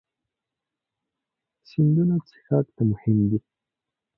[1.69, 3.39] سیندونه څښاک ته مهم دي.